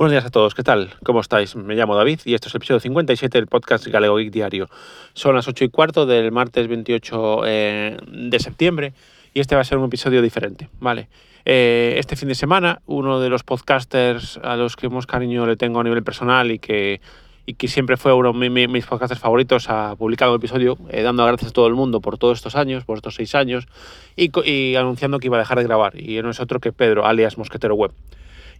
[0.00, 0.94] Buenos días a todos, ¿qué tal?
[1.04, 1.54] ¿Cómo estáis?
[1.56, 4.70] Me llamo David y esto es el episodio 57 del podcast Galego Geek Diario.
[5.12, 8.94] Son las 8 y cuarto del martes 28 eh, de septiembre
[9.34, 11.08] y este va a ser un episodio diferente, ¿vale?
[11.44, 15.56] Eh, este fin de semana, uno de los podcasters a los que más cariño le
[15.56, 17.02] tengo a nivel personal y que,
[17.44, 21.26] y que siempre fue uno de mis podcasters favoritos, ha publicado un episodio eh, dando
[21.26, 23.68] gracias a todo el mundo por todos estos años, por estos seis años,
[24.16, 26.00] y, y, anunciando que iba a dejar de grabar.
[26.00, 27.92] Y no es otro que Pedro, alias Mosquetero Web.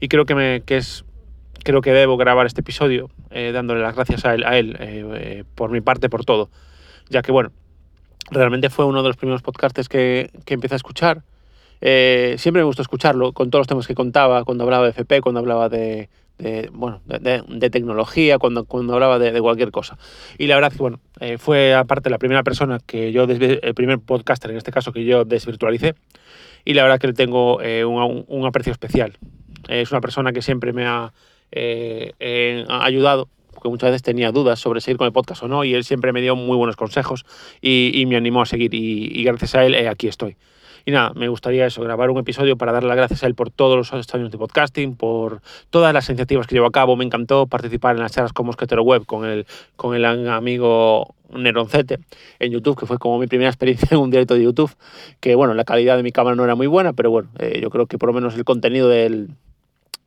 [0.00, 1.04] Y creo que, me, que es
[1.62, 5.04] creo que debo grabar este episodio eh, dándole las gracias a él, a él eh,
[5.14, 6.50] eh, por mi parte, por todo.
[7.08, 7.52] Ya que, bueno,
[8.30, 11.22] realmente fue uno de los primeros podcasts que, que empecé a escuchar.
[11.80, 15.40] siempre me gustó escucharlo, con todos los temas que contaba, cuando hablaba de FP, cuando
[15.40, 19.98] hablaba de, de bueno, de, de, tecnología, cuando, cuando hablaba de, de, cualquier cosa.
[20.38, 21.00] Y la verdad que, bueno,
[21.38, 25.24] fue aparte la primera persona que yo, el primer podcaster en este caso, que yo
[25.24, 25.94] desvirtualicé.
[26.64, 29.18] Y la verdad que le tengo un, un aprecio especial.
[29.68, 31.12] Es una persona que siempre me ha
[31.52, 33.28] eh, ha ayudado
[33.60, 36.12] porque muchas veces tenía dudas sobre seguir con el podcast o no, y él siempre
[36.12, 37.26] me dio muy buenos consejos
[37.60, 40.36] y, me animó a seguir, y, gracias a él eh, aquí estoy.
[40.86, 43.50] Y nada, me gustaría eso, grabar un episodio para darle las gracias a él por
[43.50, 46.96] todos los años de podcasting, por todas las iniciativas que llevo a cabo.
[46.96, 51.98] Me encantó participar en las charlas como Mosquetero Web con el, con el amigo Neroncete
[52.38, 54.74] en YouTube, que fue como mi primera experiencia en un directo de YouTube,
[55.20, 57.68] que bueno, la calidad de mi cámara no era muy buena, pero bueno, eh, yo
[57.68, 59.36] creo que por lo menos el contenido del,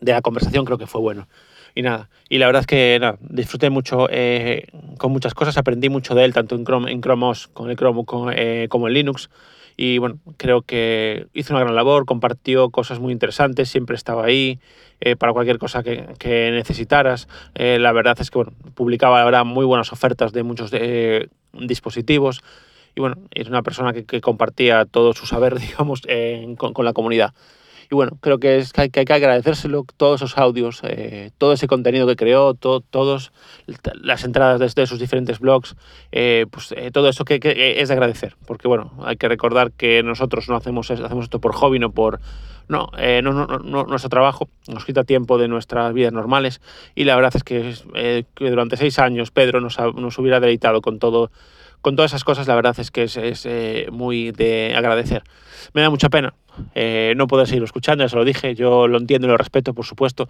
[0.00, 1.28] de la conversación creo que fue bueno.
[1.74, 4.66] Y nada, y la verdad es que nada, disfruté mucho eh,
[4.98, 7.76] con muchas cosas, aprendí mucho de él, tanto en Chrome, en Chrome OS, con el
[7.76, 8.04] Chrome
[8.34, 9.30] eh, como en Linux.
[9.76, 14.58] Y bueno, creo que hizo una gran labor, compartió cosas muy interesantes, siempre estaba ahí
[15.00, 17.28] eh, para cualquier cosa que, que necesitaras.
[17.54, 18.42] la verdad es que
[18.74, 20.72] publicaba ahora muy buenas ofertas de muchos
[21.52, 22.42] dispositivos.
[22.96, 26.02] Y bueno, es una persona que, compartía todo su saber, digamos,
[26.56, 27.34] con la comunidad.
[27.90, 31.66] Y bueno, creo que, es, que, hay, que, agradecérselo, todos esos audios, eh, todo ese
[31.66, 33.32] contenido que creó, to, todas
[33.94, 35.74] las entradas desde sus diferentes blogs,
[36.12, 38.36] eh, pues eh, todo eso que, que, es de agradecer.
[38.46, 42.20] Porque bueno, hay que recordar que nosotros no hacemos, hacemos esto por hobby, no por...
[42.68, 46.60] No, eh, no, no, no, nuestro trabajo nos quita tiempo de nuestras vidas normales
[46.94, 47.42] y la verdad es
[47.94, 51.30] eh, que durante seis años Pedro nos, ha, nos hubiera deleitado con todo
[51.80, 55.22] con todas esas cosas, la verdad es que es, es eh, muy de agradecer.
[55.72, 56.34] Me da mucha pena
[56.74, 59.74] eh, no poder seguir escuchando, ya se lo dije, yo lo entiendo y lo respeto,
[59.74, 60.28] por supuesto.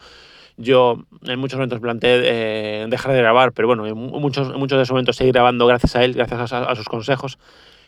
[0.56, 4.82] Yo en muchos momentos planteé eh, dejar de grabar, pero bueno, en muchos, muchos de
[4.82, 7.38] esos momentos seguir grabando gracias a él, gracias a, sus consejos.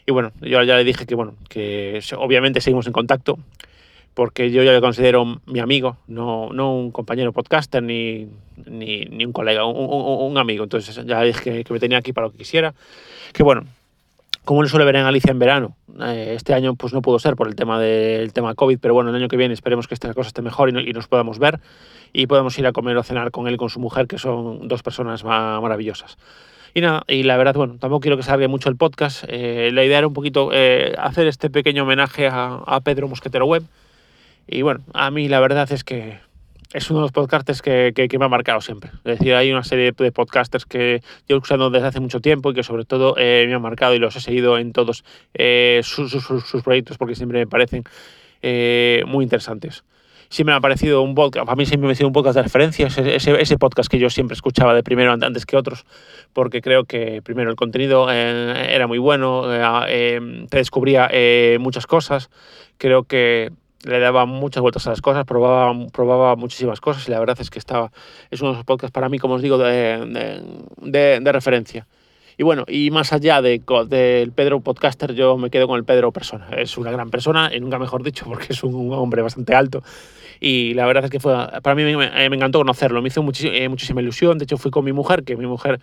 [0.06, 3.38] Y bueno, yo ya le dije que, bueno, que obviamente seguimos en contacto,
[4.14, 8.28] porque yo ya le considero mi amigo, no, no un compañero podcaster ni,
[8.66, 10.64] ni, ni un colega, un, un, amigo.
[10.64, 12.72] Entonces ya le dije que me tenía aquí para lo que quisiera
[13.32, 13.64] que bueno,
[14.44, 17.36] como lo suele ver en Alicia en verano, eh, este año pues no pudo ser
[17.36, 20.12] por el tema del tema COVID, pero bueno, el año que viene esperemos que esta
[20.14, 21.60] cosa esté mejor y, no, y nos podamos ver
[22.12, 24.66] y podamos ir a comer o cenar con él y con su mujer, que son
[24.68, 26.18] dos personas maravillosas.
[26.74, 29.24] Y nada, y la verdad, bueno, tampoco quiero que salga mucho el podcast.
[29.28, 33.46] Eh, la idea era un poquito eh, hacer este pequeño homenaje a, a Pedro Mosquetero
[33.46, 33.64] Web.
[34.46, 36.18] Y bueno, a mí la verdad es que
[36.72, 38.90] es uno de los podcasters que, que, me ha marcado siempre.
[39.04, 42.54] Es decir, hay una serie de podcasters que llevo usando desde hace mucho tiempo y
[42.54, 45.04] que sobre todo eh, me han marcado y los he seguido en todos
[45.34, 47.84] eh, sus, sus, proyectos porque siempre me parecen
[48.42, 49.84] eh, muy interesantes.
[50.28, 52.44] Siempre me ha parecido un podcast, a mí siempre me ha sido un podcast de
[52.44, 55.84] referencia, ese, ese, ese, podcast que yo siempre escuchaba de primero antes que otros,
[56.32, 61.10] porque creo que primero el contenido era muy bueno, te descubría
[61.58, 62.30] muchas cosas,
[62.78, 63.50] creo que
[63.84, 67.50] le daba muchas vueltas a las cosas, probaba, probaba muchísimas cosas y la verdad es
[67.50, 67.90] que estaba,
[68.30, 70.42] es uno de los podcasts para mí, como os digo, de,
[70.82, 71.86] de, de, referencia.
[72.36, 76.12] Y bueno, y más allá del de, Pedro podcaster, yo me quedo con el Pedro
[76.12, 76.48] persona.
[76.56, 79.82] Es una gran persona, y nunca mejor dicho, porque es un, hombre bastante alto.
[80.40, 83.54] Y la verdad es que fue, para mí me, me encantó conocerlo, me hizo muchísima,
[83.54, 84.38] eh, muchísima ilusión.
[84.38, 85.80] De hecho, fui con mi mujer, que mi mujer,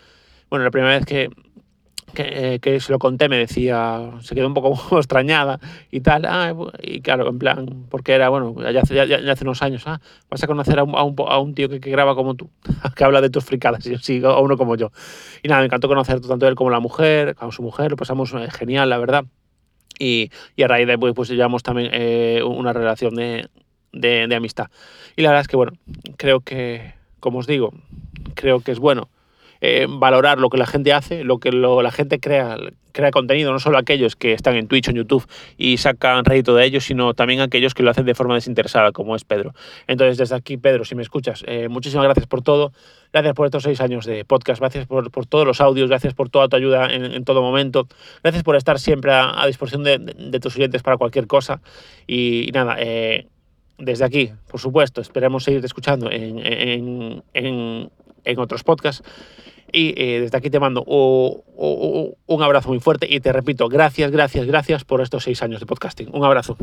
[0.49, 1.29] bueno, la primera vez que,
[2.13, 5.59] que, eh, que, se lo conté me decía, se quedó un poco extrañada
[5.91, 9.43] y tal, ah, y claro, en plan, porque era, bueno, ya hace, ya, ya hace
[9.43, 11.89] unos años, ah, vas a conocer a un, a un, a un tío que, que,
[11.91, 12.49] graba como tú,
[12.95, 14.91] que habla de tus fricadas, y sí, a uno como yo.
[15.43, 18.33] Y nada, me encantó conocer tanto él como la mujer, como su mujer, lo pasamos
[18.33, 19.25] eh, genial, la verdad.
[19.99, 23.49] Y, y, a raíz de pues, pues llevamos también eh, una relación de,
[23.91, 24.67] de, de amistad.
[25.15, 25.73] Y la verdad es que, bueno,
[26.17, 27.73] creo que, como os digo,
[28.35, 29.09] creo que es bueno
[29.89, 32.57] valorar lo que la gente hace, lo que la gente crea,
[32.97, 35.25] crea contenido, no solo aquellos que están en Twitch o en YouTube
[35.55, 39.15] y sacan rédito de ellos, sino también aquellos que lo hacen de forma desinteresada, como
[39.15, 39.53] es Pedro.
[39.85, 42.73] Entonces, desde aquí, Pedro, si me escuchas, eh, muchísimas gracias por todo,
[43.13, 46.49] gracias por estos seis años de podcast, gracias por, todos los audios, gracias por toda
[46.49, 47.87] tu ayuda en, todo momento,
[48.23, 51.61] gracias por estar siempre a, disposición de, tus oyentes para cualquier cosa.
[52.07, 53.27] Y, y nada, eh,
[53.77, 57.89] desde aquí, por supuesto, esperamos seguirte escuchando en, en, en,
[58.23, 59.03] en otros podcasts.
[59.71, 64.45] Y eh, desde aquí te mando un abrazo muy fuerte y te repito, gracias, gracias,
[64.47, 66.09] gracias por estos seis años de podcasting.
[66.13, 66.57] Un abrazo.